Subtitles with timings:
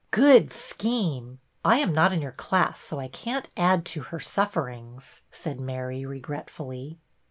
[0.25, 1.41] "Good scheme!
[1.63, 6.07] I am not in your class so I can't add to her sufferings," said Mary,
[6.07, 6.97] regretfully.